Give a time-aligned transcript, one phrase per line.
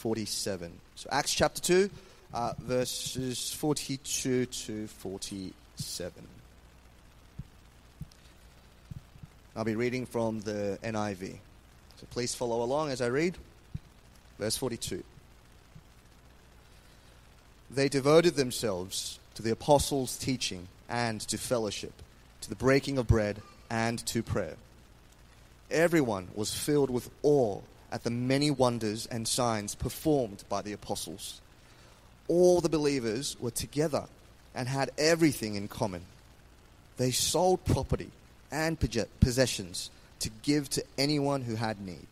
[0.00, 0.72] 47.
[0.94, 1.90] So, Acts chapter 2,
[2.32, 6.26] uh, verses 42 to 47.
[9.54, 11.36] I'll be reading from the NIV.
[11.98, 13.36] So, please follow along as I read.
[14.38, 15.04] Verse 42.
[17.70, 21.92] They devoted themselves to the apostles' teaching and to fellowship,
[22.40, 24.56] to the breaking of bread and to prayer.
[25.70, 27.60] Everyone was filled with awe
[27.90, 31.40] at the many wonders and signs performed by the apostles.
[32.28, 34.04] All the believers were together
[34.54, 36.02] and had everything in common.
[36.96, 38.10] They sold property
[38.52, 38.78] and
[39.20, 39.90] possessions
[40.20, 42.06] to give to anyone who had need.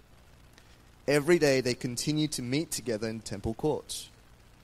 [1.07, 4.09] Every day they continued to meet together in temple courts.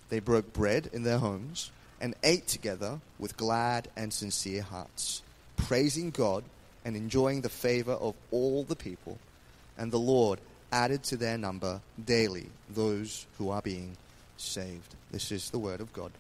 [0.08, 5.22] They broke bread in their homes and ate together with glad and sincere hearts,
[5.56, 6.44] praising God
[6.84, 9.18] and enjoying the favor of all the people.
[9.78, 10.38] And the Lord
[10.74, 13.96] added to their number daily those who are being
[14.36, 14.96] saved.
[15.12, 16.10] This is the word of God.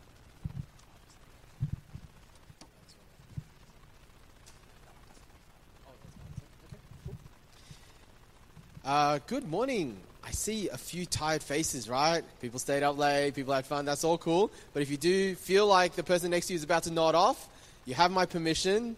[8.84, 9.96] Uh, good morning.
[10.22, 12.22] I see a few tired faces, right?
[12.40, 14.52] People stayed up late, people had fun, that's all cool.
[14.72, 17.16] But if you do feel like the person next to you is about to nod
[17.16, 17.48] off,
[17.86, 18.96] you have my permission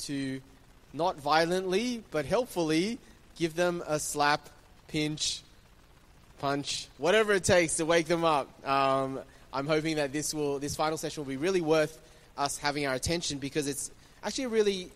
[0.00, 0.40] to
[0.92, 2.98] not violently, but helpfully
[3.36, 4.50] give them a slap,
[4.88, 5.42] pinch,
[6.40, 8.48] punch, whatever it takes to wake them up.
[8.66, 9.20] Um,
[9.52, 11.98] I'm hoping that this will, this final session will be really worth
[12.36, 13.90] us having our attention because it's
[14.22, 14.90] actually a really,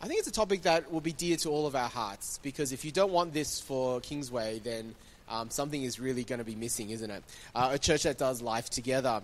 [0.00, 2.38] I think it's a topic that will be dear to all of our hearts.
[2.42, 4.94] Because if you don't want this for Kingsway, then
[5.28, 7.22] um, something is really going to be missing, isn't it?
[7.54, 9.22] Uh, a church that does life together.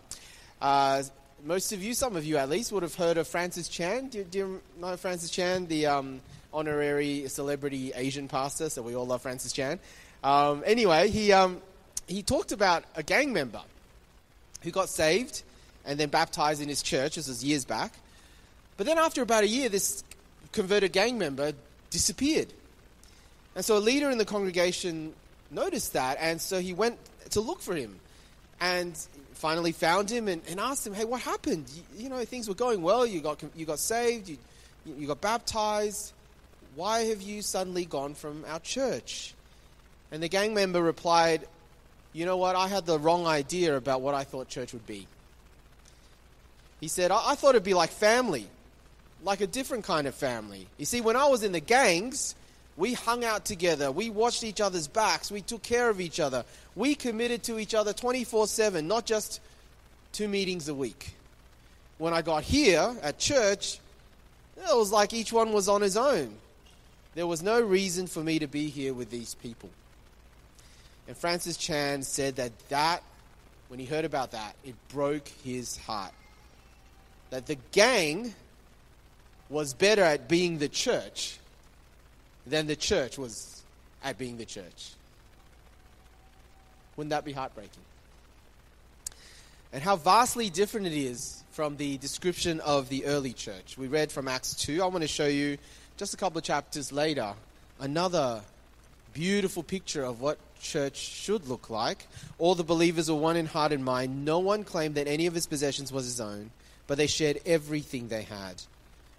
[0.60, 1.02] Uh,
[1.44, 4.08] most of you, some of you at least, would have heard of Francis Chan.
[4.08, 6.20] Do, do you know Francis Chan, the um,
[6.52, 8.68] honorary celebrity Asian pastor?
[8.70, 9.78] So we all love Francis Chan.
[10.22, 11.60] Um, anyway, he, um,
[12.06, 13.62] he talked about a gang member
[14.62, 15.42] who got saved
[15.84, 17.16] and then baptized in his church.
[17.16, 17.92] This was years back.
[18.76, 20.04] But then after about a year, this
[20.52, 21.52] converted gang member
[21.90, 22.52] disappeared.
[23.54, 25.14] And so a leader in the congregation
[25.50, 26.98] noticed that, and so he went
[27.30, 27.98] to look for him.
[28.60, 28.98] And
[29.38, 31.64] finally found him and, and asked him, hey, what happened?
[31.74, 33.06] You, you, know, things were going well.
[33.06, 34.28] You got, you got saved.
[34.28, 34.36] You,
[34.84, 36.12] you got baptized.
[36.78, 39.34] Why have you suddenly gone from our church?
[40.12, 41.44] And the gang member replied,
[42.12, 42.54] you know what?
[42.54, 45.08] I had the wrong idea about what I thought church would be.
[46.80, 48.46] He said, I, I thought it'd be like family,
[49.24, 50.68] like a different kind of family.
[50.76, 52.36] You see, when I was in the gangs,
[52.76, 53.90] we hung out together.
[53.90, 55.32] We watched each other's backs.
[55.32, 56.44] We took care of each other.
[56.76, 59.40] We committed to each other 24 7, not just
[60.12, 61.16] two meetings a week.
[61.98, 63.80] When I got here at church,
[64.56, 66.36] it was like each one was on his own.
[67.18, 69.70] There was no reason for me to be here with these people.
[71.08, 73.02] And Francis Chan said that that,
[73.66, 76.12] when he heard about that, it broke his heart.
[77.30, 78.36] That the gang
[79.48, 81.38] was better at being the church
[82.46, 83.64] than the church was
[84.04, 84.92] at being the church.
[86.96, 87.82] Wouldn't that be heartbreaking?
[89.72, 93.76] And how vastly different it is from the description of the early church.
[93.76, 94.80] We read from Acts 2.
[94.80, 95.58] I want to show you
[95.98, 97.34] just a couple of chapters later
[97.80, 98.40] another
[99.12, 102.06] beautiful picture of what church should look like.
[102.38, 104.24] All the believers were one in heart and mind.
[104.24, 106.50] No one claimed that any of his possessions was his own,
[106.86, 108.62] but they shared everything they had.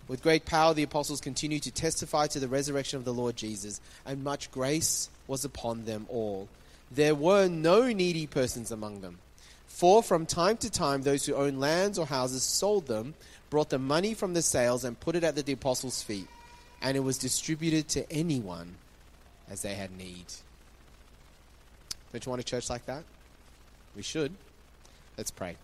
[0.07, 3.81] With great power, the apostles continued to testify to the resurrection of the Lord Jesus,
[4.06, 6.47] and much grace was upon them all.
[6.89, 9.19] There were no needy persons among them.
[9.68, 13.16] For from time to time, those who owned lands or houses sold them,
[13.50, 16.28] brought the money from the sales, and put it at the apostles' feet,
[16.81, 18.75] and it was distributed to anyone
[19.50, 20.25] as they had need.
[22.12, 23.03] Don't you want a church like that?
[23.95, 24.34] We should.
[25.18, 25.57] Let's pray.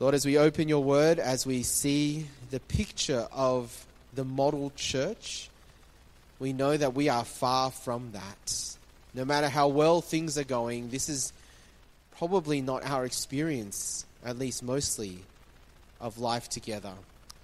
[0.00, 5.48] Lord, as we open your word, as we see the picture of the model church,
[6.38, 8.76] we know that we are far from that.
[9.14, 11.32] No matter how well things are going, this is
[12.18, 15.18] probably not our experience, at least mostly,
[16.00, 16.92] of life together.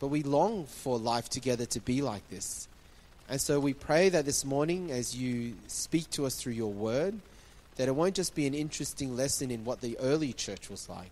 [0.00, 2.67] But we long for life together to be like this.
[3.29, 7.20] And so we pray that this morning, as you speak to us through your word,
[7.76, 11.11] that it won't just be an interesting lesson in what the early church was like,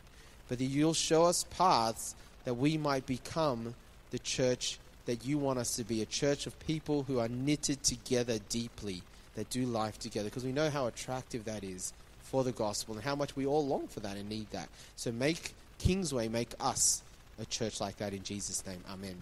[0.48, 3.74] but that you'll show us paths that we might become
[4.10, 7.82] the church that you want us to be a church of people who are knitted
[7.82, 9.02] together deeply,
[9.36, 11.92] that do life together, because we know how attractive that is
[12.22, 14.68] for the gospel and how much we all long for that and need that.
[14.96, 17.02] So make Kingsway, make us
[17.40, 18.82] a church like that in Jesus' name.
[18.90, 19.16] Amen.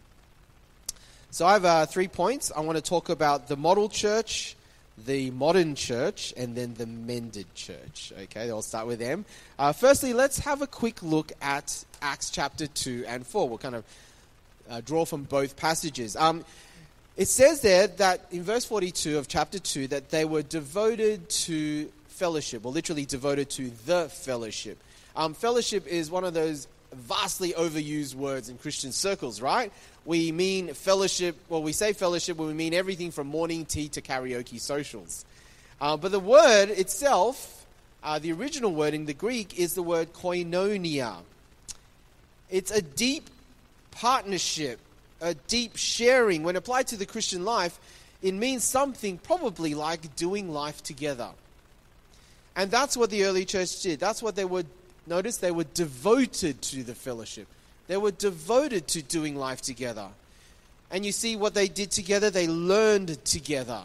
[1.31, 2.51] So I have uh, three points.
[2.57, 4.57] I want to talk about the model church,
[5.05, 8.13] the modern church, and then the mended church.
[8.23, 9.25] Okay, I'll start with them.
[9.59, 13.49] Uh, firstly, let's have a quick look at Acts chapter 2 and 4.
[13.49, 13.85] We'll kind of
[14.71, 16.17] uh, draw from both passages.
[16.17, 16.45] Um,
[17.17, 21.91] it says there that in verse 42 of chapter 2 that they were devoted to
[22.09, 24.79] fellowship, or literally devoted to the fellowship.
[25.15, 29.73] Um, fellowship is one of those vastly overused words in Christian circles, right?
[30.05, 34.01] We mean fellowship, well, we say fellowship when we mean everything from morning tea to
[34.01, 35.25] karaoke socials.
[35.81, 37.67] Uh, but the word itself,
[38.03, 41.17] uh, the original word in the Greek, is the word koinonia.
[42.51, 43.29] It's a deep
[43.91, 44.79] partnership,
[45.21, 46.43] a deep sharing.
[46.43, 47.79] When applied to the Christian life,
[48.23, 51.31] it means something probably like doing life together.
[52.55, 54.01] And that's what the early church did.
[54.01, 54.65] That's what they were,
[55.07, 57.47] notice, they were devoted to the fellowship.
[57.87, 60.09] They were devoted to doing life together.
[60.91, 62.31] And you see what they did together?
[62.31, 63.83] They learned together.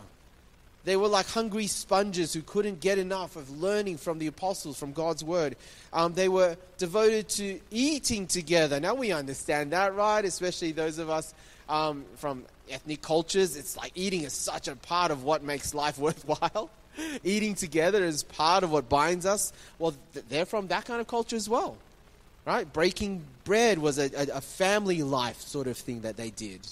[0.83, 4.93] They were like hungry sponges who couldn't get enough of learning from the apostles, from
[4.93, 5.55] God's word.
[5.93, 8.79] Um, they were devoted to eating together.
[8.79, 10.25] Now we understand that, right?
[10.25, 11.35] Especially those of us
[11.69, 13.55] um, from ethnic cultures.
[13.55, 16.71] It's like eating is such a part of what makes life worthwhile.
[17.23, 19.53] eating together is part of what binds us.
[19.79, 19.93] Well,
[20.29, 21.77] they're from that kind of culture as well,
[22.45, 22.71] right?
[22.71, 26.67] Breaking bread was a, a, family life sort of thing that they did.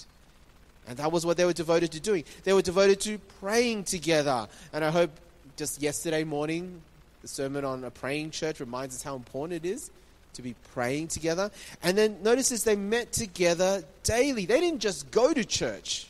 [0.88, 2.24] And that was what they were devoted to doing.
[2.44, 4.48] They were devoted to praying together.
[4.72, 5.10] And I hope
[5.56, 6.80] just yesterday morning,
[7.22, 9.90] the sermon on a praying church reminds us how important it is
[10.34, 11.50] to be praying together.
[11.82, 14.46] And then notice this they met together daily.
[14.46, 16.08] They didn't just go to church,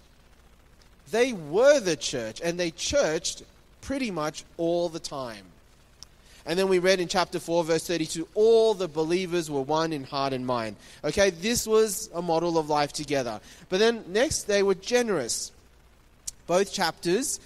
[1.10, 3.42] they were the church, and they churched
[3.81, 5.44] pretty much all the time.
[6.47, 10.05] And then we read in chapter 4, verse 32 all the believers were one in
[10.05, 10.77] heart and mind.
[11.05, 13.41] Okay, this was a model of life together.
[13.69, 15.53] But then next, they were generous.
[16.47, 17.41] Both chapters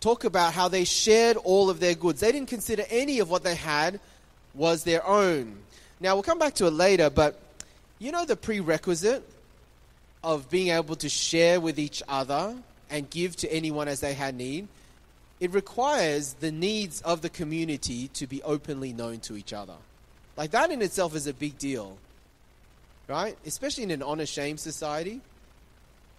[0.00, 2.20] talk about how they shared all of their goods.
[2.20, 3.98] They didn't consider any of what they had
[4.54, 5.56] was their own.
[5.98, 7.40] Now, we'll come back to it later, but
[7.98, 9.26] you know the prerequisite
[10.22, 12.54] of being able to share with each other
[12.90, 14.68] and give to anyone as they had need?
[15.40, 19.74] It requires the needs of the community to be openly known to each other.
[20.36, 21.96] Like that in itself is a big deal,
[23.08, 23.36] right?
[23.46, 25.20] Especially in an honor shame society.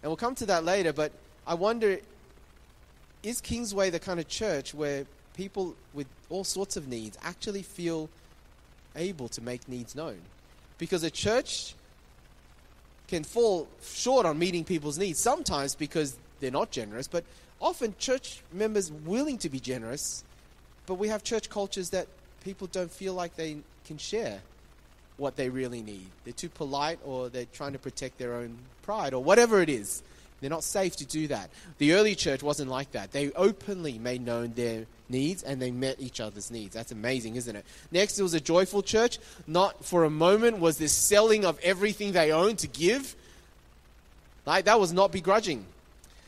[0.01, 1.11] And we'll come to that later, but
[1.47, 1.99] I wonder
[3.23, 8.09] is Kingsway the kind of church where people with all sorts of needs actually feel
[8.95, 10.19] able to make needs known?
[10.77, 11.73] Because a church
[13.07, 17.23] can fall short on meeting people's needs sometimes because they're not generous, but
[17.61, 20.23] often church members willing to be generous,
[20.85, 22.07] but we have church cultures that
[22.43, 24.41] people don't feel like they can share
[25.17, 26.07] what they really need.
[26.23, 30.03] They're too polite or they're trying to protect their own pride or whatever it is.
[30.41, 31.49] They're not safe to do that.
[31.77, 33.11] The early church wasn't like that.
[33.11, 36.75] They openly made known their needs and they met each other's needs.
[36.75, 37.65] That's amazing, isn't it?
[37.91, 39.17] Next, it was a joyful church.
[39.47, 43.15] Not for a moment was this selling of everything they owned to give.
[44.45, 45.65] Like, that was not begrudging.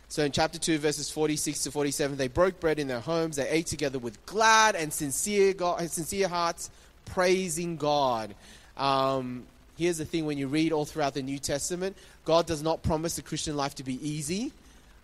[0.09, 3.35] So in chapter 2, verses 46 to 47, they broke bread in their homes.
[3.35, 6.69] They ate together with glad and sincere, God, sincere hearts,
[7.05, 8.33] praising God.
[8.77, 9.43] Um,
[9.77, 13.17] here's the thing when you read all throughout the New Testament, God does not promise
[13.17, 14.53] the Christian life to be easy,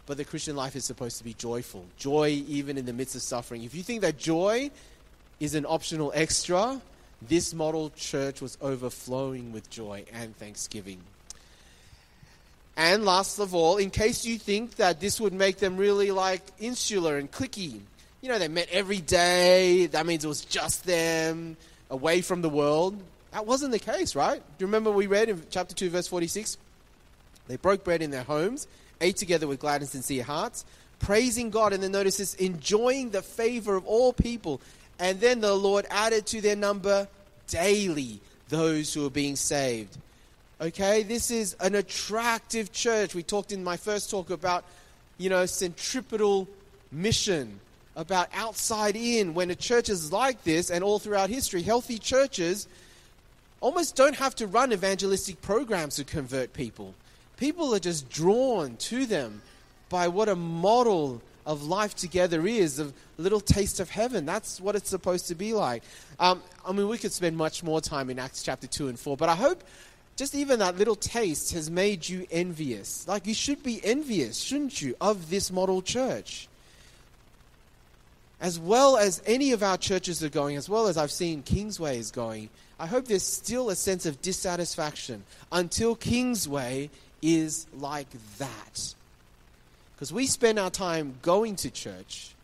[0.05, 1.85] but the Christian life is supposed to be joyful.
[1.97, 3.63] Joy even in the midst of suffering.
[3.63, 4.71] If you think that joy
[5.39, 6.81] is an optional extra,
[7.21, 10.99] this model church was overflowing with joy and thanksgiving.
[12.75, 16.41] And last of all, in case you think that this would make them really like
[16.59, 17.79] insular and cliquey,
[18.21, 21.57] you know, they met every day, that means it was just them,
[21.89, 22.97] away from the world.
[23.31, 24.37] That wasn't the case, right?
[24.37, 26.57] Do you remember we read in chapter 2, verse 46?
[27.47, 28.67] They broke bread in their homes,
[29.01, 30.65] ate together with glad and sincere hearts,
[30.99, 34.61] praising God, and then notice this, enjoying the favor of all people.
[34.99, 37.07] And then the Lord added to their number
[37.47, 39.97] daily those who were being saved.
[40.63, 43.13] Okay, this is an attractive church.
[43.13, 44.63] We talked in my first talk about,
[45.17, 46.47] you know, centripetal
[46.89, 47.59] mission,
[47.97, 49.33] about outside in.
[49.33, 52.69] When a church is like this, and all throughout history, healthy churches
[53.59, 56.93] almost don't have to run evangelistic programs to convert people.
[57.35, 59.41] People are just drawn to them
[59.89, 64.25] by what a model of life together is, of a little taste of heaven.
[64.25, 65.83] That's what it's supposed to be like.
[66.21, 69.17] Um, I mean, we could spend much more time in Acts chapter 2 and 4,
[69.17, 69.61] but I hope
[70.15, 73.07] just even that little taste has made you envious.
[73.07, 76.47] Like you should be envious, shouldn't you, of this model church?
[78.39, 81.97] As well as any of our churches are going, as well as I've seen Kingsway
[81.97, 86.89] is going, I hope there's still a sense of dissatisfaction until Kingsway
[87.21, 88.95] is like that.
[89.95, 92.35] Because we spend our time going to church,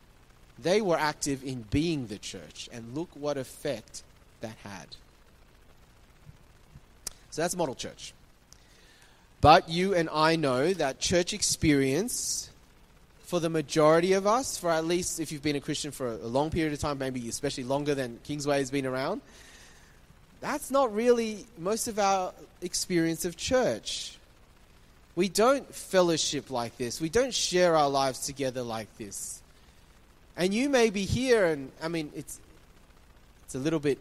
[0.61, 4.03] They were active in being the church, and look what effect
[4.41, 4.87] that had.
[7.39, 8.13] So that's model church.
[9.39, 12.49] But you and I know that church experience,
[13.21, 16.27] for the majority of us, for at least if you've been a Christian for a
[16.27, 19.21] long period of time, maybe especially longer than Kingsway has been around,
[20.41, 24.17] that's not really most of our experience of church.
[25.15, 26.99] We don't fellowship like this.
[26.99, 29.41] We don't share our lives together like this.
[30.35, 32.37] And you may be here, and I mean, it's,
[33.45, 33.97] it's a little bit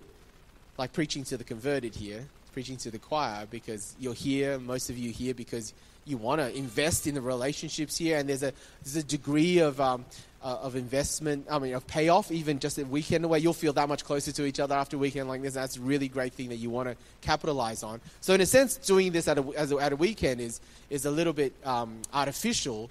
[0.76, 2.26] like preaching to the converted here
[2.58, 5.72] preaching to the choir because you're here, most of you here because
[6.04, 9.80] you want to invest in the relationships here, and there's a there's a degree of
[9.80, 10.04] um,
[10.42, 11.46] uh, of investment.
[11.48, 13.38] I mean, of payoff, even just a weekend away.
[13.38, 15.54] You'll feel that much closer to each other after a weekend like this.
[15.54, 18.00] That's a really great thing that you want to capitalize on.
[18.20, 20.60] So, in a sense, doing this at a, a at a weekend is
[20.90, 22.90] is a little bit um, artificial,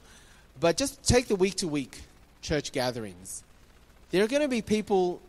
[0.62, 2.04] but just take the week to week
[2.42, 3.44] church gatherings.
[4.12, 5.20] There are going to be people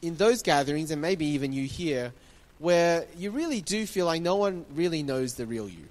[0.00, 2.14] in those gatherings, and maybe even you here,
[2.62, 5.84] where you really do feel like no one really knows the real you.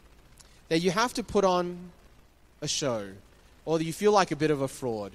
[0.69, 1.91] That you have to put on
[2.61, 3.09] a show,
[3.65, 5.11] or that you feel like a bit of a fraud.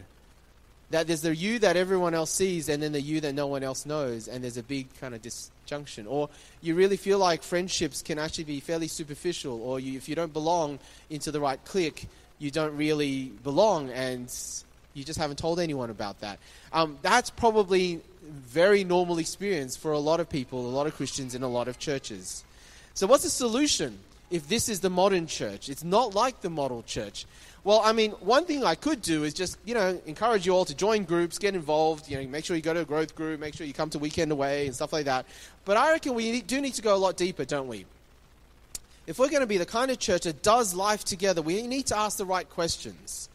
[0.91, 3.63] That there's the you that everyone else sees, and then the you that no one
[3.63, 6.07] else knows, and there's a big kind of disjunction.
[6.07, 6.29] Or
[6.61, 10.35] you really feel like friendships can actually be fairly superficial, or you, if you don't
[10.35, 12.07] belong into the right clique,
[12.39, 14.31] you don't really belong, and
[14.93, 16.39] you just haven't told anyone about that.
[16.71, 21.35] Um, that's probably very normal experience for a lot of people, a lot of Christians
[21.35, 22.45] in a lot of churches.
[22.95, 23.99] So, what's the solution
[24.31, 25.69] if this is the modern church?
[25.69, 27.27] It's not like the model church.
[27.65, 30.65] Well, I mean, one thing I could do is just, you know, encourage you all
[30.67, 33.41] to join groups, get involved, you know, make sure you go to a growth group,
[33.41, 35.27] make sure you come to weekend away and stuff like that.
[35.65, 37.85] But I reckon we do need to go a lot deeper, don't we?
[39.09, 41.87] If we're going to be the kind of church that does life together, we need
[41.87, 43.29] to ask the right questions.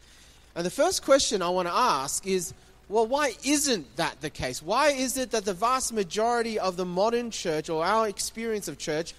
[0.54, 2.54] And the first question I want to ask is
[2.92, 4.62] well, why isn't that the case?
[4.62, 8.76] Why is it that the vast majority of the modern church or our experience of
[8.76, 9.14] church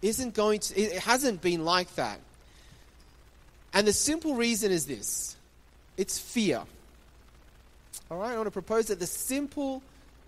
[0.00, 2.20] isn't going to, it hasn't been like that?
[3.74, 5.36] And the simple reason is this
[5.96, 6.62] it's fear.
[8.12, 9.82] All right, I want to propose that the simple,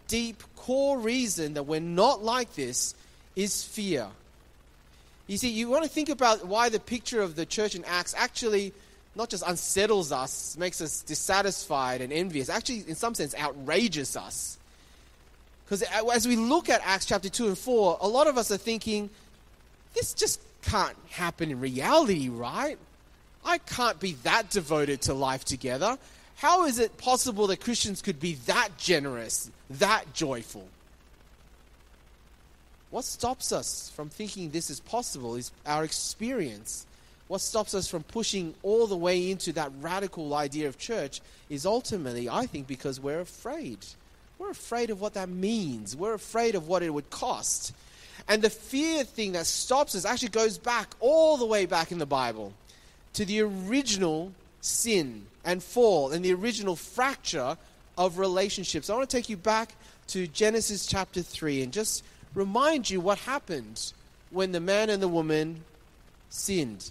[0.09, 2.97] deep, core reason that we're not like this
[3.37, 4.09] is fear.
[5.29, 8.13] You see, you want to think about why the picture of the church in Acts
[8.19, 8.73] actually
[9.15, 14.59] not just unsettles us, makes us dissatisfied and envious, actually, in some sense, outrages us.
[15.65, 18.57] Because as we look at Acts chapter 2 and 4, a lot of us are
[18.57, 19.11] thinking,
[19.95, 22.79] this just can't happen in reality, right?
[23.45, 25.99] I can't be that devoted to life together.
[26.37, 30.67] How is it possible that Christians could be that generous, that joyful?
[32.91, 36.87] What stops us from thinking this is possible is our experience
[37.33, 41.65] what stops us from pushing all the way into that radical idea of church is
[41.65, 43.79] ultimately, I think, because we're afraid.
[44.39, 45.97] We're afraid of what that means.
[45.97, 47.73] We're afraid of what it would cost.
[48.29, 51.97] And the fear thing that stops us actually goes back all the way back in
[51.97, 52.53] the Bible
[53.15, 57.57] to the original sin and fall and the original fracture
[57.97, 58.91] of relationships.
[58.91, 59.75] I want to take you back
[60.09, 63.95] to Genesis chapter 3 and just remind you what happened
[64.29, 65.63] when the man and the woman
[66.29, 66.91] sinned.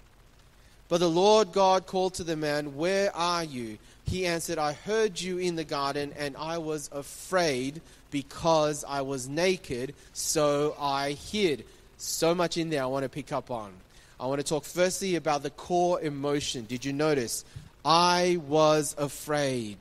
[0.91, 3.77] But the Lord God called to the man, Where are you?
[4.03, 7.79] He answered, I heard you in the garden, and I was afraid
[8.09, 11.63] because I was naked, so I hid.
[11.95, 13.71] So much in there I want to pick up on.
[14.19, 16.65] I want to talk firstly about the core emotion.
[16.65, 17.45] Did you notice?
[17.85, 19.77] I was afraid.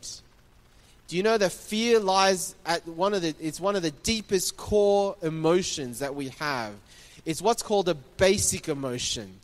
[1.08, 4.56] Do you know that fear lies at one of the it's one of the deepest
[4.56, 6.72] core emotions that we have.
[7.26, 9.39] It's what's called a basic emotion.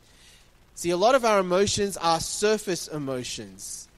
[0.77, 3.89] See, a lot of our emotions are surface emotions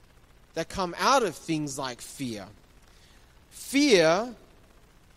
[0.54, 2.46] that come out of things like fear.
[3.50, 4.32] Fear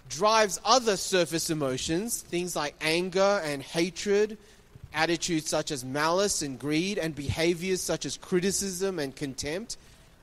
[0.10, 4.40] drives other surface emotions, things like anger and hatred,
[4.92, 9.78] attitudes such as malice and greed, and behaviors such as criticism and contempt.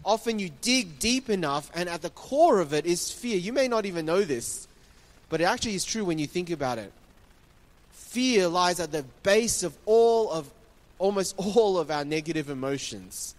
[0.04, 3.37] Often you dig deep enough, and at the core of it is fear.
[3.37, 4.66] You may not even know this,
[5.28, 6.92] but it actually is true when you think about it.
[7.92, 10.50] Fear lies at the base of all of
[10.98, 13.34] almost all of our negative emotions.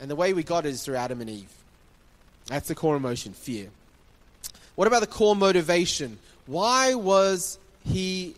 [0.00, 1.52] And the way we got it is through Adam and Eve.
[2.46, 3.68] That's the core emotion, fear.
[4.74, 6.18] What about the core motivation?
[6.46, 8.34] Why was he,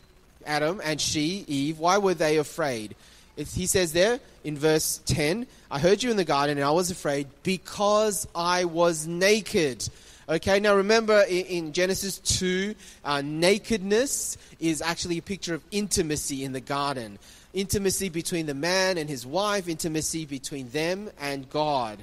[0.47, 2.95] Adam, and she, Eve, why were they afraid?
[3.37, 6.71] It's, he says there in verse 10, I heard you in the garden and I
[6.71, 9.89] was afraid because I was naked.
[10.29, 16.53] Okay, now remember in, Genesis 2, uh, nakedness is actually a picture of intimacy in
[16.53, 17.19] the garden.
[17.55, 21.99] Intimacy between the man and his wife, intimacy between them and God.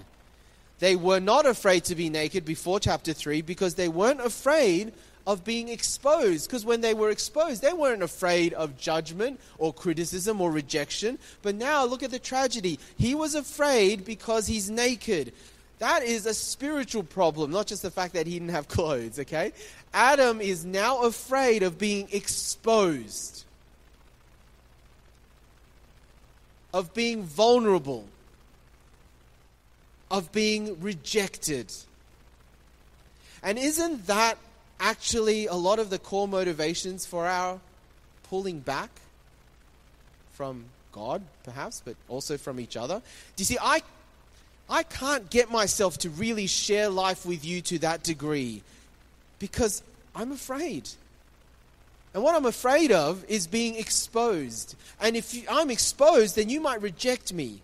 [0.79, 4.93] They were not afraid to be naked before chapter 3 because they weren't afraid
[5.27, 6.48] of being exposed.
[6.48, 11.20] Because when they were exposed, they weren't afraid of judgment or criticism or rejection.
[11.41, 12.79] But now look at the tragedy.
[12.98, 15.34] He was afraid because he's naked.
[15.79, 19.51] That is a spiritual problem, not just the fact that he didn't have clothes, okay?
[19.93, 23.46] Adam is now afraid of being exposed,
[26.74, 28.06] of being vulnerable,
[30.10, 31.72] of being rejected.
[33.44, 34.38] And isn't that
[34.80, 37.60] actually a lot of the core motivations for our
[38.24, 38.90] pulling back
[40.34, 43.01] from God, perhaps, but also from each other?
[43.36, 43.82] Do you see, I
[44.72, 48.63] I can't get myself to really share life with you to that degree
[49.38, 49.84] because
[50.16, 50.88] I'm afraid.
[52.13, 54.75] And what I'm afraid of is being exposed.
[55.00, 57.62] And if I'm exposed, then you might reject me.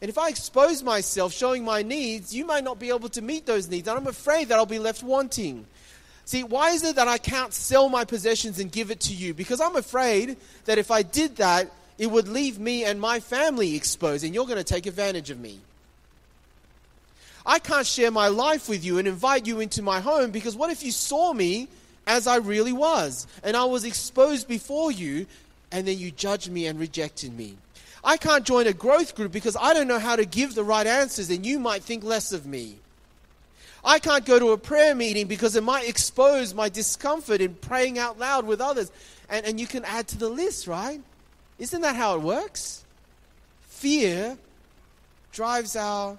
[0.00, 3.46] And if I expose myself, showing my needs, you might not be able to meet
[3.46, 3.88] those needs.
[3.88, 5.66] And I'm afraid that I'll be left wanting.
[6.24, 9.34] See, why is it that I can't sell my possessions and give it to you?
[9.34, 10.36] Because I'm afraid
[10.66, 14.46] that if I did that, it would leave me and my family exposed, and you're
[14.46, 15.60] going to take advantage of me.
[17.46, 20.70] I can't share my life with you and invite you into my home because what
[20.70, 21.68] if you saw me
[22.06, 25.26] as I really was and I was exposed before you
[25.72, 27.56] and then you judged me and rejected me?
[28.02, 30.86] I can't join a growth group because I don't know how to give the right
[30.86, 32.76] answers and you might think less of me.
[33.84, 37.98] I can't go to a prayer meeting because it might expose my discomfort in praying
[37.98, 38.90] out loud with others.
[39.28, 41.00] And, and you can add to the list, right?
[41.58, 42.84] Isn't that how it works?
[43.68, 44.38] Fear
[45.32, 46.16] drives our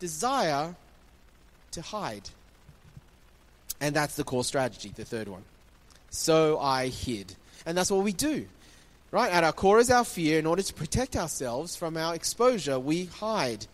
[0.00, 0.74] desire
[1.72, 2.28] to hide.
[3.80, 5.44] And that's the core strategy, the third one.
[6.10, 7.34] So I hid.
[7.66, 8.46] And that's what we do.
[9.10, 9.32] Right?
[9.32, 10.38] At our core is our fear.
[10.38, 13.66] In order to protect ourselves from our exposure, we hide.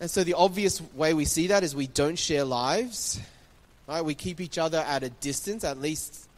[0.00, 3.20] And so the obvious way we see that is we don't share lives.
[3.86, 4.02] Right?
[4.02, 6.28] We keep each other at a distance, at least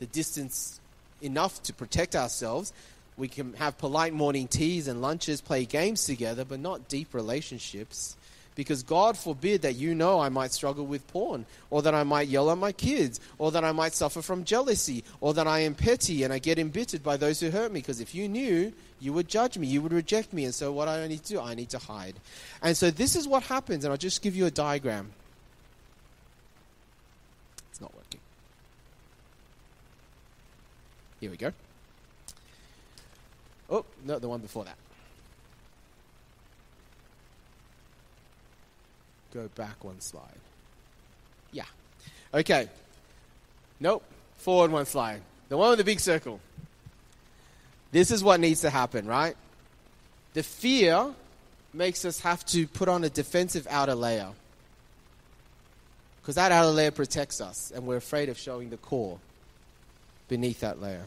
[0.00, 0.80] the distance
[1.20, 2.72] enough to protect ourselves.
[3.16, 8.16] We can have polite morning teas and lunches, play games together, but not deep relationships.
[8.54, 12.28] Because God forbid that you know I might struggle with porn, or that I might
[12.28, 15.74] yell at my kids, or that I might suffer from jealousy, or that I am
[15.74, 17.80] petty and I get embittered by those who hurt me.
[17.80, 20.44] Because if you knew, you would judge me, you would reject me.
[20.44, 22.14] And so, what I need to do, I need to hide.
[22.62, 23.84] And so, this is what happens.
[23.84, 25.12] And I'll just give you a diagram.
[27.70, 28.20] It's not working.
[31.20, 31.52] Here we go.
[33.70, 34.76] Oh, no, the one before that.
[39.32, 40.22] Go back one slide.
[41.52, 41.64] Yeah.
[42.34, 42.68] Okay.
[43.80, 44.04] Nope.
[44.36, 45.22] Forward one slide.
[45.48, 46.40] The one with the big circle.
[47.90, 49.36] This is what needs to happen, right?
[50.34, 51.14] The fear
[51.74, 54.30] makes us have to put on a defensive outer layer.
[56.20, 59.18] Because that outer layer protects us, and we're afraid of showing the core
[60.28, 61.04] beneath that layer.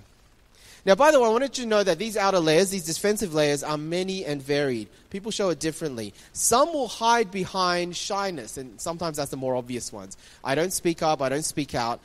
[0.86, 3.34] Now, by the way, I wanted you to know that these outer layers, these defensive
[3.34, 4.88] layers, are many and varied.
[5.10, 6.14] People show it differently.
[6.34, 10.16] Some will hide behind shyness, and sometimes that's the more obvious ones.
[10.44, 12.00] I don't speak up, I don't speak out,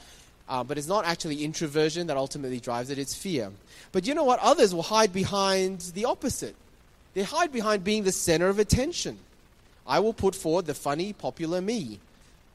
[0.48, 3.50] uh, but it's not actually introversion that ultimately drives it, it's fear.
[3.92, 4.40] But you know what?
[4.40, 6.56] Others will hide behind the opposite.
[7.12, 9.18] They hide behind being the center of attention.
[9.86, 11.98] I will put forward the funny, popular me,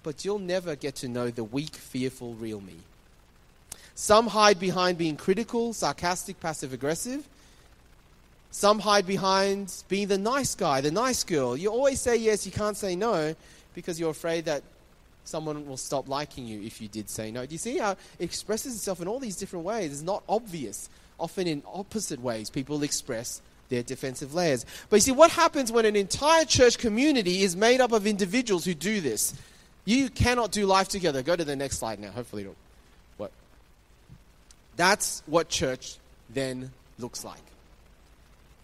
[0.01, 2.77] but you'll never get to know the weak, fearful, real me.
[3.95, 7.27] Some hide behind being critical, sarcastic, passive aggressive.
[8.51, 11.55] Some hide behind being the nice guy, the nice girl.
[11.57, 13.35] You always say yes, you can't say no
[13.73, 14.63] because you're afraid that
[15.23, 17.45] someone will stop liking you if you did say no.
[17.45, 19.91] Do you see how it expresses itself in all these different ways?
[19.91, 20.89] It's not obvious.
[21.17, 24.65] Often in opposite ways, people express their defensive layers.
[24.89, 28.65] But you see, what happens when an entire church community is made up of individuals
[28.65, 29.33] who do this?
[29.85, 31.23] You cannot do life together.
[31.23, 32.11] Go to the next slide now.
[32.11, 32.55] Hopefully, it'll
[34.75, 35.97] that's what church
[36.29, 37.41] then looks like.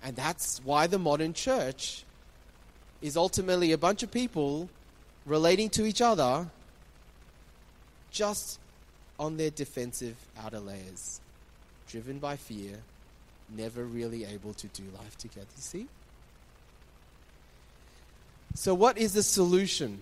[0.04, 2.04] And that's why the modern church
[3.02, 4.69] is ultimately a bunch of people
[5.26, 6.47] relating to each other
[8.12, 8.60] just
[9.19, 11.21] on their defensive outer layers,
[11.88, 12.78] driven by fear,
[13.56, 15.47] never really able to do life together.
[15.56, 15.88] You see?
[18.56, 20.02] So, what is the solution?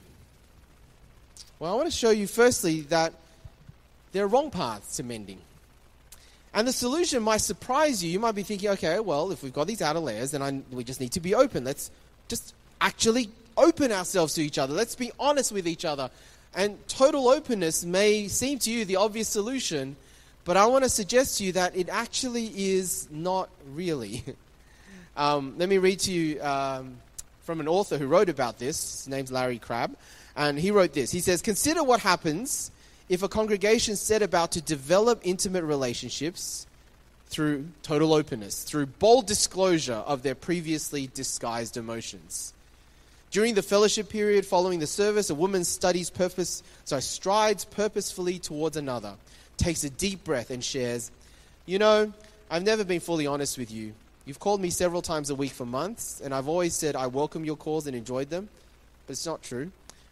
[1.59, 3.13] Well, I want to show you firstly that
[4.11, 5.39] there are wrong paths to mending.
[6.59, 8.11] And the solution might surprise you.
[8.11, 10.83] You might be thinking, okay, well, if we've got these outer layers, then I, we
[10.83, 11.63] just need to be open.
[11.63, 11.89] Let's
[12.27, 14.73] just actually open ourselves to each other.
[14.73, 16.09] Let's be honest with each other.
[16.53, 19.95] And total openness may seem to you the obvious solution,
[20.43, 24.25] but I want to suggest to you that it actually is not really.
[25.15, 26.97] um, let me read to you um,
[27.43, 29.05] from an author who wrote about this.
[29.05, 29.95] His name's Larry Crabb.
[30.35, 32.71] And he wrote this He says, Consider what happens
[33.09, 36.67] if a congregation set about to develop intimate relationships
[37.27, 42.53] through total openness, through bold disclosure of their previously disguised emotions.
[43.31, 48.77] During the fellowship period following the service, a woman studies purpose, sorry, strides purposefully towards
[48.77, 49.13] another,
[49.57, 51.11] takes a deep breath, and shares,
[51.65, 52.13] You know,
[52.49, 53.93] I've never been fully honest with you.
[54.25, 57.45] You've called me several times a week for months, and I've always said I welcome
[57.45, 58.49] your calls and enjoyed them,
[59.05, 59.71] but it's not true.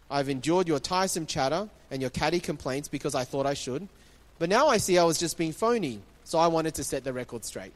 [0.10, 3.88] I've endured your tiresome chatter and your catty complaints because I thought I should,
[4.40, 7.14] but now I see I was just being phony, so I wanted to set the
[7.14, 7.74] record straight.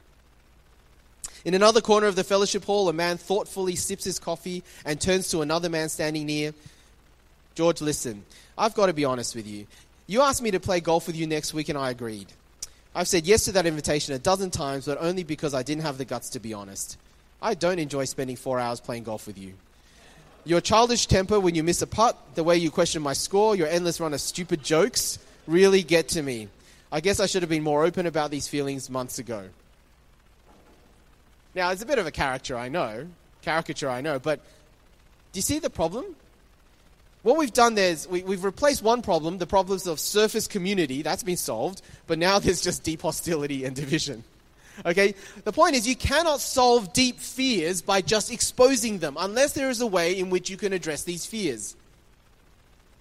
[1.44, 5.30] In another corner of the fellowship hall, a man thoughtfully sips his coffee and turns
[5.30, 6.54] to another man standing near.
[7.56, 8.24] George, listen,
[8.58, 9.66] I've got to be honest with you.
[10.08, 12.28] You asked me to play golf with you next week, and I agreed.
[12.94, 15.98] I've said yes to that invitation a dozen times, but only because I didn't have
[15.98, 16.98] the guts to be honest.
[17.42, 19.54] I don't enjoy spending four hours playing golf with you.
[20.44, 23.68] Your childish temper when you miss a putt, the way you question my score, your
[23.68, 26.48] endless run of stupid jokes really get to me.
[26.92, 29.46] I guess I should have been more open about these feelings months ago.
[31.54, 33.08] Now, it's a bit of a caricature, I know.
[33.42, 34.20] Caricature, I know.
[34.20, 34.40] But
[35.32, 36.06] do you see the problem?
[37.24, 41.04] What we've done there is we, have replaced one problem, the problems of surface community,
[41.04, 44.24] that's been solved, but now there's just deep hostility and division.
[44.86, 45.16] Okay?
[45.44, 49.82] The point is, you cannot solve deep fears by just exposing them unless there is
[49.82, 51.76] a way in which you can address these fears.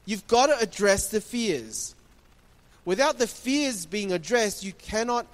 [0.05, 1.95] You've got to address the fears.
[2.85, 5.27] Without the fears being addressed, you cannot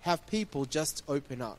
[0.00, 1.58] have people just open up.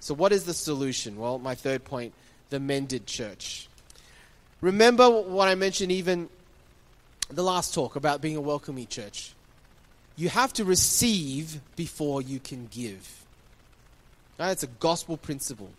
[0.00, 1.16] So, what is the solution?
[1.16, 2.12] Well, my third point
[2.50, 3.68] the mended church.
[4.60, 6.28] Remember what I mentioned even
[7.30, 9.32] the last talk about being a welcoming church.
[10.16, 13.23] You have to receive before you can give.
[14.36, 15.70] That's a gospel principle.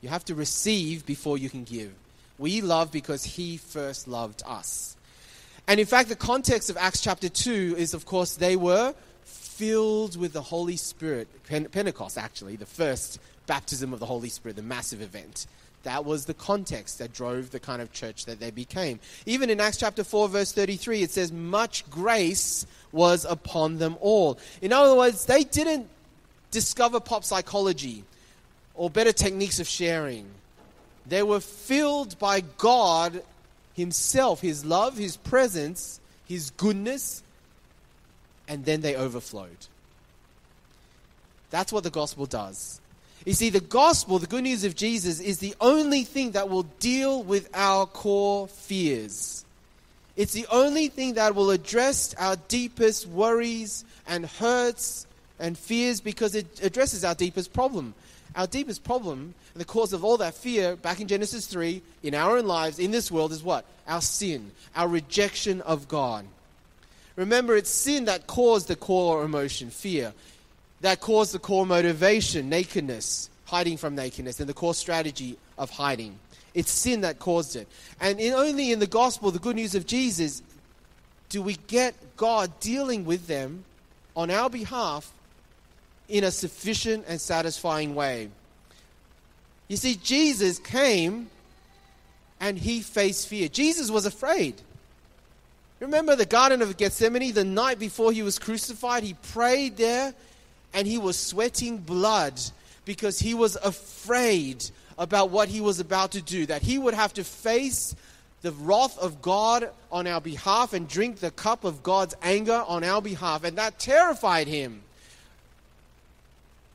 [0.00, 1.92] You have to receive before you can give.
[2.38, 4.96] We love because he first loved us.
[5.68, 10.16] And in fact, the context of Acts chapter 2 is, of course, they were filled
[10.16, 11.28] with the Holy Spirit.
[11.46, 15.46] Pentecost, actually, the first baptism of the Holy Spirit, the massive event.
[15.84, 19.00] That was the context that drove the kind of church that they became.
[19.26, 24.38] Even in Acts chapter 4, verse 33, it says, Much grace was upon them all.
[24.60, 25.88] In other words, they didn't
[26.52, 28.04] discover pop psychology
[28.74, 30.26] or better techniques of sharing.
[31.06, 33.24] They were filled by God
[33.74, 37.24] Himself, His love, His presence, His goodness,
[38.46, 39.66] and then they overflowed.
[41.50, 42.80] That's what the gospel does.
[43.24, 46.64] You see, the gospel, the good news of Jesus, is the only thing that will
[46.80, 49.44] deal with our core fears.
[50.16, 55.06] It's the only thing that will address our deepest worries and hurts
[55.42, 57.94] and fears because it addresses our deepest problem.
[58.34, 62.14] Our deepest problem, and the cause of all that fear, back in Genesis 3, in
[62.14, 63.66] our own lives, in this world, is what?
[63.86, 66.24] Our sin, our rejection of God.
[67.16, 70.14] Remember, it's sin that caused the core emotion, fear
[70.80, 76.18] that caused the core motivation, nakedness, hiding from nakedness, and the core strategy of hiding.
[76.54, 77.68] It's sin that caused it.
[78.00, 80.42] And in, only in the gospel, the good news of Jesus,
[81.28, 83.64] do we get God dealing with them
[84.16, 85.12] on our behalf
[86.08, 88.28] in a sufficient and satisfying way.
[89.68, 91.30] You see, Jesus came
[92.40, 93.48] and he faced fear.
[93.48, 94.60] Jesus was afraid.
[95.80, 99.02] Remember the Garden of Gethsemane, the night before he was crucified?
[99.02, 100.14] He prayed there
[100.74, 102.40] and he was sweating blood
[102.84, 104.64] because he was afraid
[104.98, 107.94] about what he was about to do, that he would have to face
[108.42, 112.84] the wrath of God on our behalf and drink the cup of God's anger on
[112.84, 113.44] our behalf.
[113.44, 114.82] And that terrified him.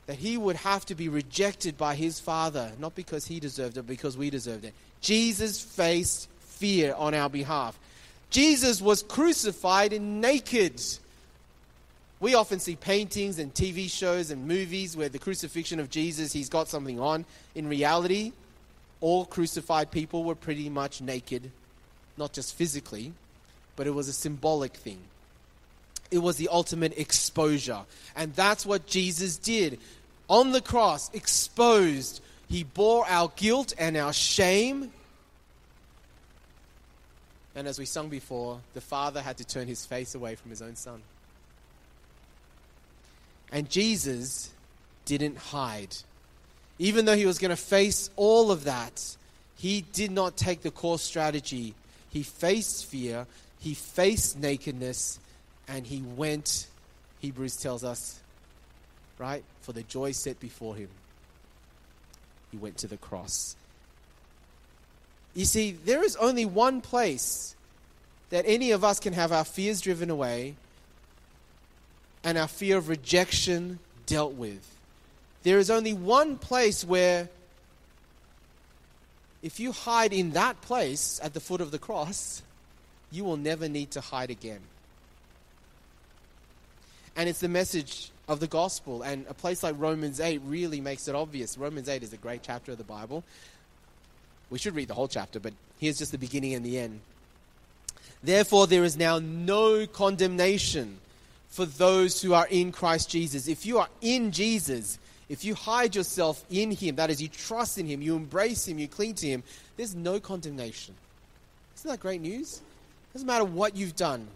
[0.07, 3.81] That he would have to be rejected by his Father, not because he deserved it,
[3.81, 4.73] but because we deserved it.
[5.01, 7.77] Jesus faced fear on our behalf.
[8.29, 10.81] Jesus was crucified naked.
[12.19, 16.49] We often see paintings and TV shows and movies where the crucifixion of Jesus, he's
[16.49, 17.25] got something on.
[17.53, 18.31] In reality,
[19.01, 21.51] all crucified people were pretty much naked,
[22.17, 23.13] not just physically,
[23.75, 24.99] but it was a symbolic thing.
[26.09, 27.81] It was the ultimate exposure.
[28.15, 29.79] And that's what Jesus did.
[30.29, 34.91] On the cross, exposed, he bore our guilt and our shame.
[37.55, 40.61] And as we sung before, the father had to turn his face away from his
[40.61, 41.01] own son.
[43.51, 44.51] And Jesus
[45.05, 45.95] didn't hide.
[46.79, 49.15] Even though he was going to face all of that,
[49.55, 51.73] he did not take the core strategy.
[52.09, 53.25] He faced fear,
[53.59, 55.19] he faced nakedness,
[55.67, 56.67] and he went,
[57.19, 58.19] Hebrews tells us,
[59.17, 60.89] right, for the joy set before him.
[62.51, 63.56] He went to the cross.
[65.34, 67.56] You see, there is only one place
[68.30, 70.56] that any of us can have our fears driven away
[72.23, 74.65] and our fear of rejection dealt with.
[75.43, 77.30] There is only one place where,
[79.43, 82.41] if you hide in that place at the foot of the cross,
[83.12, 84.60] you will never need to hide again.
[87.15, 89.01] And it's the message of the gospel.
[89.01, 91.57] And a place like Romans 8 really makes it obvious.
[91.57, 93.23] Romans 8 is a great chapter of the Bible.
[94.49, 96.99] We should read the whole chapter, but here's just the beginning and the end.
[98.23, 100.97] Therefore, there is now no condemnation
[101.49, 103.47] for those who are in Christ Jesus.
[103.47, 107.77] If you are in Jesus, if you hide yourself in Him, that is, you trust
[107.77, 109.43] in Him, you embrace Him, you cling to Him,
[109.75, 110.95] there's no condemnation.
[111.75, 112.61] Isn't that great news?
[113.13, 114.27] Doesn't matter what you've done.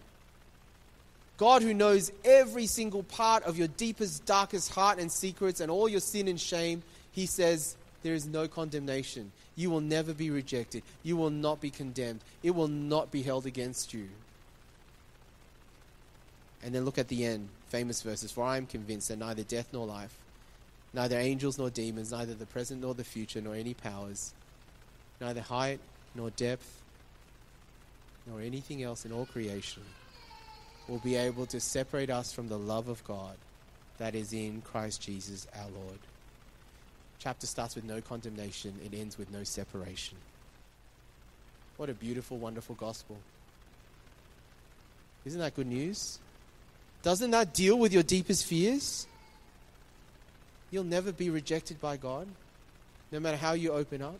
[1.42, 5.90] God, who knows every single part of your deepest, darkest heart and secrets and all
[5.90, 9.32] your sin and shame, He says, There is no condemnation.
[9.56, 10.84] You will never be rejected.
[11.02, 12.20] You will not be condemned.
[12.44, 14.08] It will not be held against you.
[16.62, 18.32] And then look at the end, famous verses.
[18.32, 20.16] For I am convinced that neither death nor life,
[20.94, 24.36] neither angels nor demons, neither the present nor the future, nor any powers,
[25.20, 25.80] neither height
[26.14, 26.84] nor depth,
[28.28, 29.82] nor anything else in all creation
[30.88, 33.36] will be able to separate us from the love of God
[33.98, 36.00] that is in Christ Jesus our Lord.
[37.20, 40.18] Chapter starts with no condemnation, it ends with no separation.
[41.78, 43.18] What a beautiful, wonderful gospel.
[45.26, 46.20] Isn't that good news?
[47.04, 49.08] Doesn't that deal with your deepest fears?
[50.72, 52.28] You'll never be rejected by God,
[53.12, 54.20] no matter how you open up.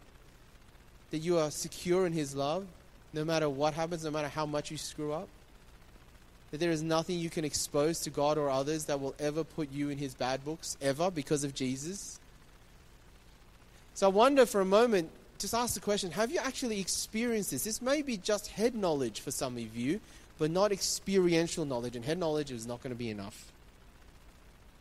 [1.12, 2.66] That you are secure in His love,
[3.14, 5.28] no matter what happens, no matter how much you screw up.
[6.52, 9.72] That there is nothing you can expose to God or others that will ever put
[9.72, 12.20] you in His bad books, ever, because of Jesus.
[13.94, 15.10] So I wonder for a moment,
[15.40, 17.64] just ask the question have you actually experienced this?
[17.64, 20.00] This may be just head knowledge for some of you,
[20.38, 21.96] but not experiential knowledge.
[21.96, 23.52] And head knowledge is not going to be enough.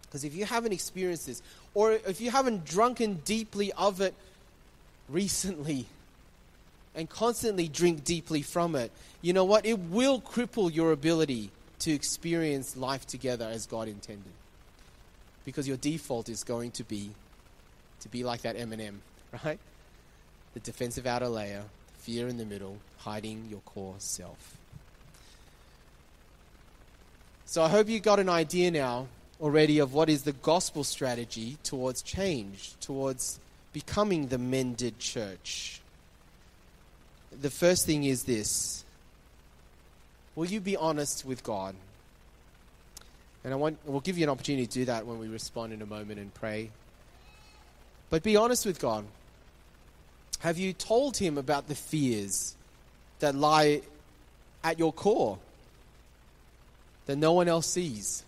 [0.02, 1.40] Because if you haven't experienced this,
[1.72, 4.14] or if you haven't drunken deeply of it
[5.08, 5.86] recently,
[6.94, 8.90] and constantly drink deeply from it,
[9.22, 9.64] you know what?
[9.64, 11.50] It will cripple your ability
[11.80, 14.32] to experience life together as God intended.
[15.44, 17.10] Because your default is going to be
[18.00, 19.02] to be like that M&M,
[19.44, 19.58] right?
[20.54, 21.64] The defensive outer layer,
[21.98, 24.56] fear in the middle, hiding your core self.
[27.44, 29.08] So I hope you got an idea now
[29.40, 33.40] already of what is the gospel strategy towards change, towards
[33.72, 35.80] becoming the mended church.
[37.40, 38.84] The first thing is this
[40.40, 41.74] Will you be honest with God?
[43.44, 45.82] And I want, we'll give you an opportunity to do that when we respond in
[45.82, 46.70] a moment and pray.
[48.08, 49.04] But be honest with God.
[50.38, 52.54] Have you told Him about the fears
[53.18, 53.82] that lie
[54.64, 55.38] at your core?
[57.04, 58.24] that no one else sees?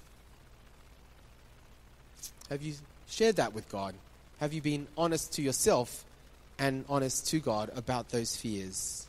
[2.50, 2.74] Have you
[3.08, 3.94] shared that with God?
[4.38, 6.04] Have you been honest to yourself
[6.58, 9.06] and honest to God about those fears?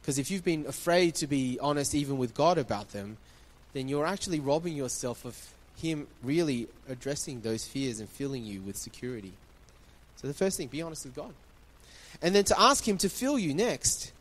[0.00, 3.18] Because if you've been afraid to be honest even with God about them,
[3.72, 5.36] then you're actually robbing yourself of
[5.76, 9.32] Him really addressing those fears and filling you with security.
[10.16, 11.32] So the first thing, be honest with God.
[12.22, 14.12] And then to ask Him to fill you next.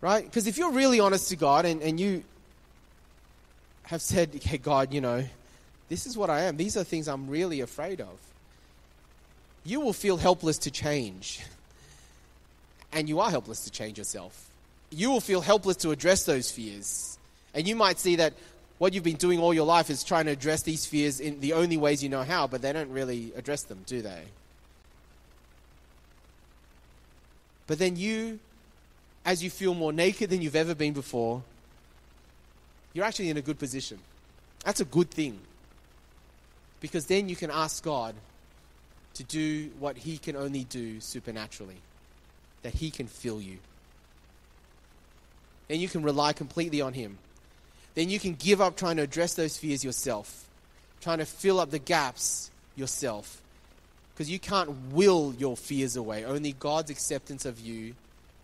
[0.00, 0.24] Right?
[0.24, 2.24] Because if you're really honest to God and, and you
[3.84, 5.24] have said, hey, God, you know,
[5.88, 8.18] this is what I am, these are things I'm really afraid of,
[9.64, 11.44] you will feel helpless to change.
[12.92, 14.50] And you are helpless to change yourself.
[14.90, 17.18] You will feel helpless to address those fears.
[17.54, 18.34] And you might see that
[18.78, 21.54] what you've been doing all your life is trying to address these fears in the
[21.54, 24.22] only ways you know how, but they don't really address them, do they?
[27.66, 28.38] But then you
[29.26, 31.42] as you feel more naked than you've ever been before,
[32.94, 33.98] you're actually in a good position.
[34.64, 35.40] That's a good thing.
[36.80, 38.14] Because then you can ask God
[39.14, 41.78] to do what He can only do supernaturally,
[42.66, 43.58] that He can fill you.
[45.68, 47.16] Then you can rely completely on Him.
[47.94, 50.48] Then you can give up trying to address those fears yourself,
[51.00, 53.40] trying to fill up the gaps yourself.
[54.12, 56.24] Because you can't will your fears away.
[56.24, 57.94] Only God's acceptance of you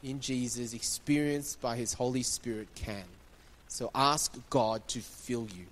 [0.04, 3.02] in Jesus, experienced by His Holy Spirit, can.
[3.66, 5.66] So ask God to fill you.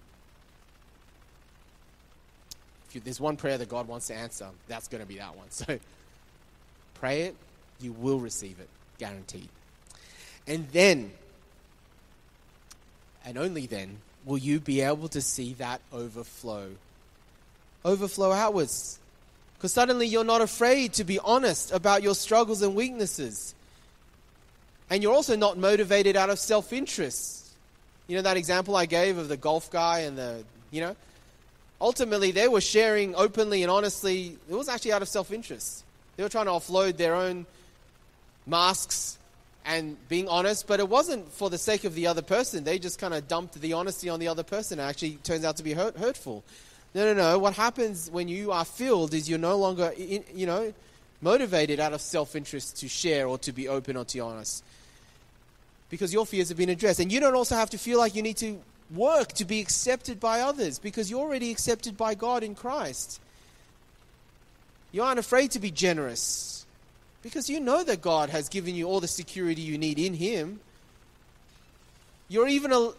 [2.88, 5.36] If you, there's one prayer that God wants to answer, that's going to be that
[5.36, 5.46] one.
[5.50, 5.78] So
[6.94, 7.36] pray it,
[7.80, 9.48] you will receive it, guaranteed.
[10.46, 11.12] And then,
[13.24, 16.70] and only then, will you be able to see that overflow.
[17.84, 18.98] Overflow outwards.
[19.56, 23.54] Because suddenly you're not afraid to be honest about your struggles and weaknesses.
[24.88, 27.46] And you're also not motivated out of self interest.
[28.06, 30.96] You know that example I gave of the golf guy and the, you know?
[31.80, 34.36] Ultimately, they were sharing openly and honestly.
[34.50, 35.84] It was actually out of self interest.
[36.16, 37.46] They were trying to offload their own
[38.50, 39.16] masks
[39.64, 42.64] and being honest, but it wasn't for the sake of the other person.
[42.64, 44.78] They just kind of dumped the honesty on the other person.
[44.78, 46.42] It actually turns out to be hurt, hurtful.
[46.94, 47.38] No, no, no.
[47.38, 50.72] What happens when you are filled is you're no longer, in, you know,
[51.20, 54.64] motivated out of self interest to share or to be open or to be honest.
[55.88, 57.00] Because your fears have been addressed.
[57.00, 58.60] And you don't also have to feel like you need to
[58.94, 63.20] work to be accepted by others because you're already accepted by God in Christ.
[64.90, 66.59] You aren't afraid to be generous
[67.22, 70.60] because you know that God has given you all the security you need in Him.
[72.28, 72.90] You're even a,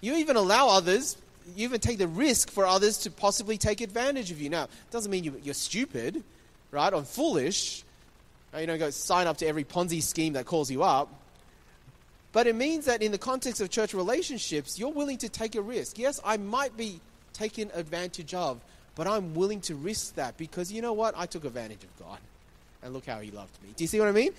[0.00, 1.16] you even allow others,
[1.54, 4.50] you even take the risk for others to possibly take advantage of you.
[4.50, 6.22] Now, it doesn't mean you, are stupid,
[6.70, 7.82] right, or foolish.
[8.56, 11.08] You don't go sign up to every Ponzi scheme that calls you up.
[12.32, 15.62] But it means that in the context of church relationships, you're willing to take a
[15.62, 15.98] risk.
[15.98, 17.00] Yes, I might be
[17.32, 18.60] taken advantage of,
[18.94, 21.14] but I'm willing to risk that because you know what?
[21.16, 22.18] I took advantage of God.
[22.86, 23.70] And look how he loved me.
[23.76, 24.30] Do you see what I mean?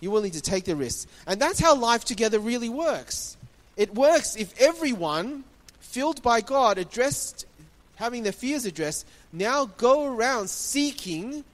[0.00, 1.08] You're willing to take the risk.
[1.24, 3.36] And that's how life together really works.
[3.76, 5.44] It works if everyone
[5.78, 7.46] filled by God, addressed,
[7.94, 11.44] having their fears addressed, now go around seeking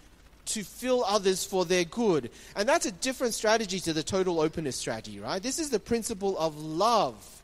[0.46, 2.30] to fill others for their good.
[2.56, 5.42] And that's a different strategy to the total openness strategy, right?
[5.42, 7.42] This is the principle of love.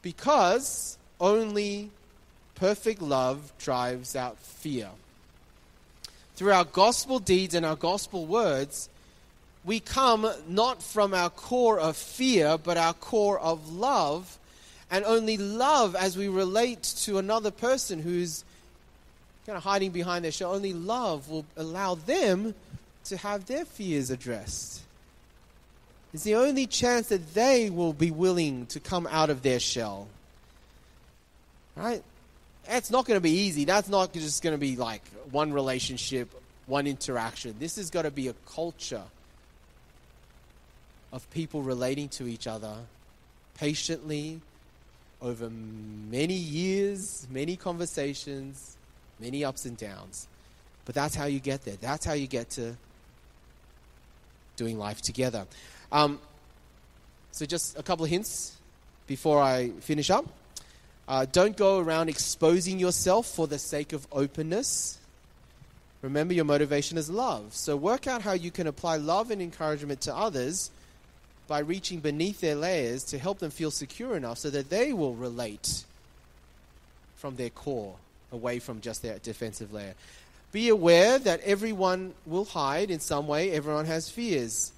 [0.00, 1.90] Because only
[2.54, 4.90] perfect love drives out fear.
[6.36, 8.88] Through our gospel deeds and our gospel words,
[9.64, 14.38] we come not from our core of fear, but our core of love.
[14.90, 18.44] And only love, as we relate to another person who's
[19.46, 22.54] kind of hiding behind their shell, only love will allow them
[23.04, 24.82] to have their fears addressed.
[26.12, 30.08] It's the only chance that they will be willing to come out of their shell.
[31.76, 32.02] Right?
[32.68, 33.64] It's not going to be easy.
[33.64, 36.30] That's not just going to be like one relationship,
[36.66, 37.54] one interaction.
[37.58, 39.02] This has got to be a culture
[41.12, 42.74] of people relating to each other
[43.54, 44.40] patiently
[45.22, 48.76] over many years, many conversations,
[49.20, 50.28] many ups and downs.
[50.84, 51.76] But that's how you get there.
[51.80, 52.76] That's how you get to
[54.56, 55.46] doing life together.
[55.90, 56.20] Um,
[57.30, 58.56] so, just a couple of hints
[59.06, 60.26] before I finish up.
[61.06, 64.98] Uh, don't go around exposing yourself for the sake of openness.
[66.00, 67.54] Remember, your motivation is love.
[67.54, 70.70] So, work out how you can apply love and encouragement to others
[71.46, 75.14] by reaching beneath their layers to help them feel secure enough so that they will
[75.14, 75.84] relate
[77.16, 77.94] from their core
[78.32, 79.94] away from just their defensive layer.
[80.52, 84.72] Be aware that everyone will hide in some way, everyone has fears.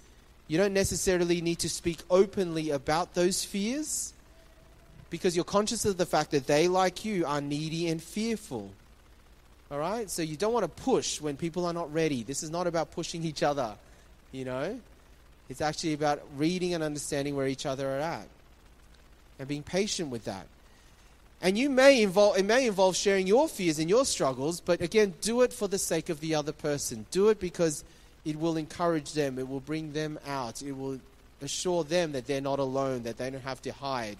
[0.48, 4.12] You don't necessarily need to speak openly about those fears
[5.10, 8.70] because you're conscious of the fact that they, like you, are needy and fearful.
[9.70, 10.10] All right?
[10.10, 12.22] So you don't want to push when people are not ready.
[12.22, 13.76] This is not about pushing each other,
[14.32, 14.78] you know?
[15.48, 18.28] It's actually about reading and understanding where each other are at
[19.38, 20.46] and being patient with that.
[21.42, 25.14] And you may involve, it may involve sharing your fears and your struggles, but again,
[25.20, 27.06] do it for the sake of the other person.
[27.10, 27.84] Do it because
[28.24, 30.98] it will encourage them, it will bring them out, it will
[31.42, 34.16] assure them that they're not alone, that they don't have to hide.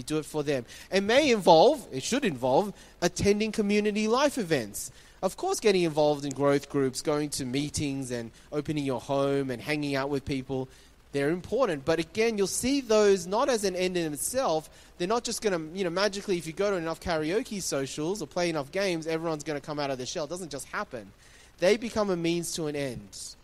[0.00, 0.64] You do it for them.
[0.90, 4.90] It may involve, it should involve, attending community life events.
[5.22, 9.60] Of course, getting involved in growth groups, going to meetings and opening your home and
[9.60, 10.68] hanging out with people
[11.12, 11.84] they're important.
[11.84, 14.70] But again, you'll see those not as an end in itself.
[14.98, 18.22] They're not just going to, you know, magically, if you go to enough karaoke socials
[18.22, 20.24] or play enough games, everyone's going to come out of the shell.
[20.24, 21.10] It doesn't just happen.
[21.58, 23.34] They become a means to an end.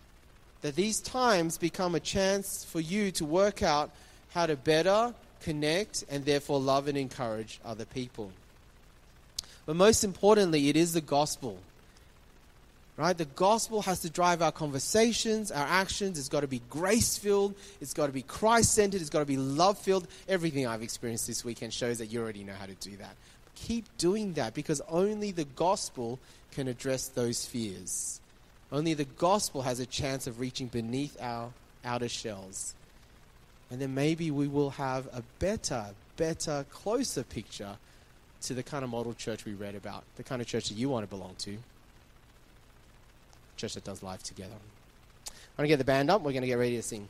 [0.63, 3.91] That these times become a chance for you to work out
[4.31, 5.15] how to better
[5.47, 8.33] connect and therefore love and encourage other people.
[9.65, 11.59] But most importantly, it is the gospel
[12.97, 13.17] Right?
[13.17, 16.19] The gospel has to drive our conversations, our actions.
[16.19, 17.55] It's got to be grace filled.
[17.79, 19.03] It's got to be Christ centered.
[19.03, 20.09] It's got to be love filled.
[20.29, 23.15] Everything I've experienced this weekend shows that you already know how to do that.
[23.55, 26.19] keep doing that because only the gospel
[26.53, 28.21] can address those fears.
[28.73, 31.51] Only the gospel has a chance of reaching beneath our
[31.85, 32.75] outer shells.
[33.71, 35.87] And then maybe we will have a better,
[36.17, 37.77] better, closer picture
[38.43, 40.89] to the kind of model church we read about, the kind of church that you
[40.89, 41.57] want to belong to.
[43.57, 44.55] Church that does life together.
[45.29, 46.21] I'm going to get the band up.
[46.21, 47.09] We're going to get ready to sing.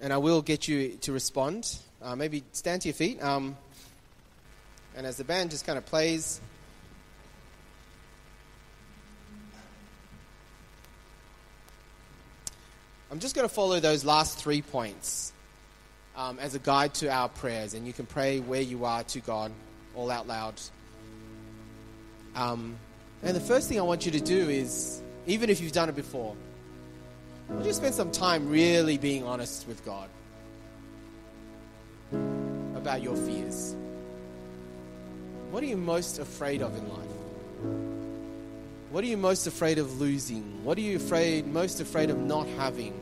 [0.00, 1.76] And I will get you to respond.
[2.00, 3.22] Uh, maybe stand to your feet.
[3.22, 3.56] Um,
[4.96, 6.40] and as the band just kind of plays,
[13.10, 15.32] I'm just going to follow those last three points
[16.16, 17.74] um, as a guide to our prayers.
[17.74, 19.50] And you can pray where you are to God,
[19.94, 20.54] all out loud.
[22.34, 22.76] Um,
[23.22, 25.96] and the first thing I want you to do is, even if you've done it
[25.96, 26.36] before,
[27.50, 30.08] I you spend some time really being honest with God
[32.76, 33.74] about your fears.
[35.50, 37.17] What are you most afraid of in life?
[38.90, 40.64] What are you most afraid of losing?
[40.64, 42.98] What are you afraid most afraid of not having?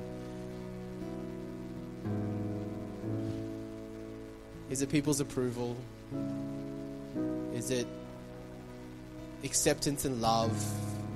[4.69, 5.77] Is it people's approval?
[7.55, 7.87] Is it
[9.45, 10.53] acceptance and love?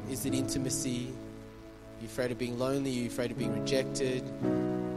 [0.08, 1.12] Is it intimacy?
[2.00, 4.22] You're afraid of being lonely, you're afraid of being rejected,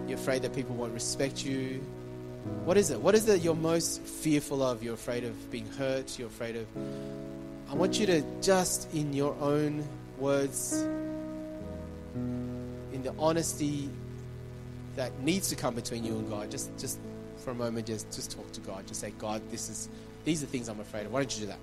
[0.08, 1.84] you're afraid that people won't respect you.
[2.64, 3.00] What is it?
[3.02, 4.84] What is it you're most fearful of?
[4.84, 6.68] You're afraid of being hurt, you're afraid of
[7.74, 9.84] I want you to just, in your own
[10.20, 10.74] words,
[12.14, 13.90] in the honesty
[14.96, 17.00] that needs to come between you and God, just, just
[17.38, 18.86] for a moment, just, just talk to God.
[18.86, 19.90] Just say, God, this is,
[20.24, 21.14] these are things I'm afraid of.
[21.14, 21.58] Why don't you do that?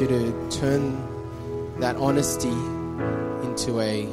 [0.00, 4.08] You to turn that honesty into a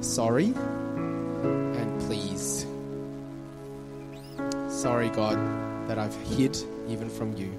[0.00, 2.66] sorry and please.
[4.68, 5.36] Sorry, God,
[5.88, 6.56] that I've hid
[6.88, 7.52] even from you.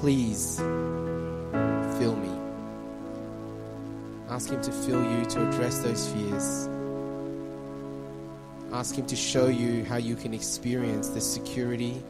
[0.00, 0.58] Please
[1.98, 2.30] fill me.
[4.28, 6.68] Ask Him to fill you to address those fears.
[8.72, 12.02] Ask Him to show you how you can experience the security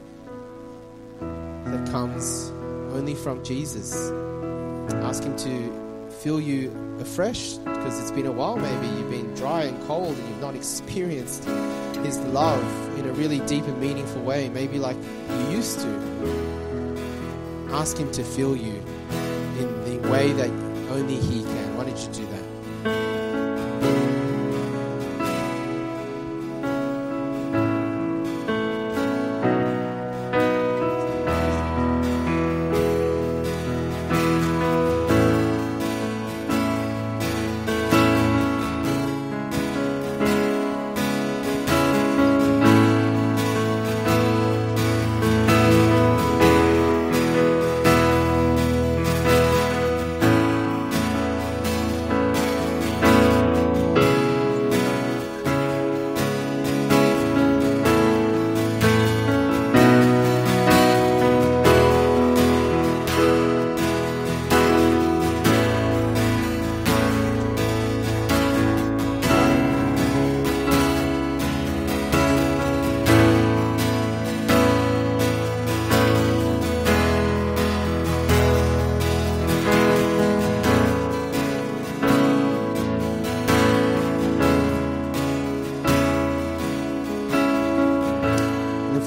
[1.90, 2.50] comes
[2.92, 4.10] only from Jesus.
[5.02, 9.64] Ask Him to fill you afresh because it's been a while, maybe you've been dry
[9.64, 11.44] and cold and you've not experienced
[12.04, 12.64] His love
[12.98, 15.88] in a really deep and meaningful way, maybe like you used to.
[17.70, 18.82] Ask Him to fill you
[19.58, 20.50] in the way that
[20.90, 21.76] only He can.
[21.76, 22.35] Why don't you do that?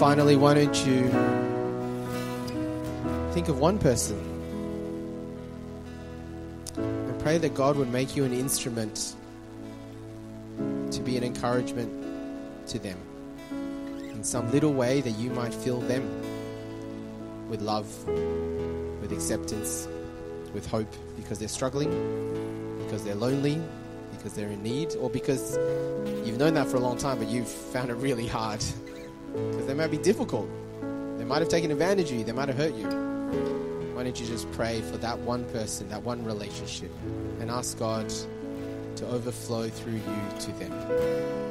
[0.10, 1.08] Finally, why don't you
[3.32, 4.18] think of one person
[6.78, 9.16] and pray that God would make you an instrument
[10.90, 11.92] to be an encouragement
[12.70, 12.98] to them
[14.12, 16.04] in some little way that you might fill them
[17.48, 17.88] with love,
[19.02, 19.88] with acceptance,
[20.56, 21.92] with hope because they're struggling,
[22.84, 23.62] because they're lonely,
[24.18, 25.56] because they're in need, or because
[26.26, 28.64] you've known that for a long time but you've found it really hard.
[29.34, 30.50] Because they might be difficult.
[31.18, 32.88] They might have taken advantage of you, they might have hurt you.
[33.94, 36.92] Why don't you just pray for that one person, that one relationship,
[37.40, 38.08] and ask God
[38.96, 41.49] to overflow through you to them?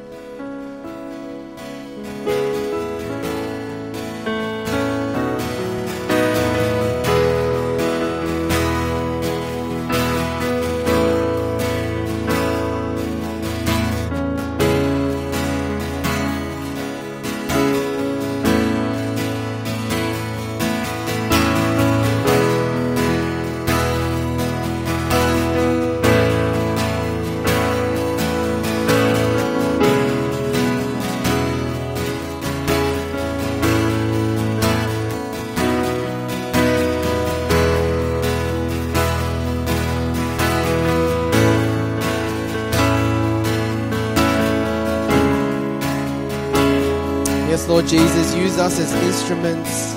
[47.89, 49.95] Jesus, use us as instruments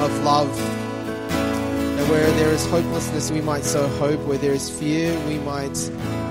[0.00, 0.48] of love.
[2.08, 4.20] Where there is hopelessness, we might sow hope.
[4.20, 5.76] Where there is fear, we might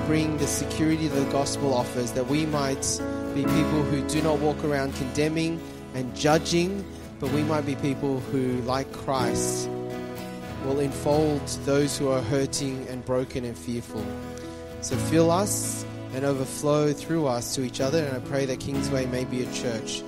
[0.08, 2.14] bring the security the gospel offers.
[2.14, 3.02] That we might
[3.36, 5.60] be people who do not walk around condemning
[5.94, 6.86] and judging,
[7.20, 9.70] but we might be people who, like Christ,
[10.64, 14.06] will enfold those who are hurting and broken and fearful.
[14.80, 18.06] So fill us and overflow through us to each other.
[18.06, 20.04] And I pray that Kingsway may be a church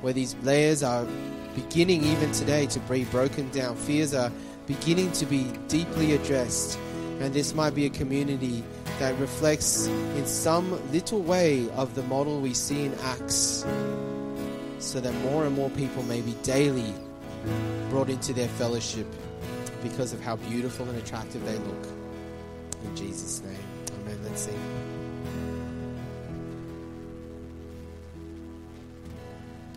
[0.00, 1.06] where these layers are
[1.54, 3.76] beginning even today to be broken down.
[3.76, 4.30] Fears are
[4.66, 6.78] beginning to be deeply addressed.
[7.20, 8.62] And this might be a community
[9.00, 13.64] that reflects in some little way of the model we see in Acts,
[14.78, 16.94] so that more and more people may be daily
[17.90, 19.06] brought into their fellowship
[19.82, 21.86] because of how beautiful and attractive they look.
[22.84, 23.56] In Jesus' name,
[24.02, 24.18] amen.
[24.24, 24.87] Let's sing.